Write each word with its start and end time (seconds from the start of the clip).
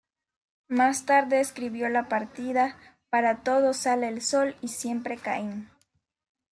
Más 0.67 1.05
tarde 1.05 1.39
escribió 1.39 1.87
La 1.87 2.09
partida, 2.09 2.75
Para 3.11 3.43
todos 3.43 3.77
sale 3.77 4.07
el 4.07 4.23
sol 4.23 4.55
y 4.59 4.69
Siempre 4.69 5.15
Caín. 5.15 5.69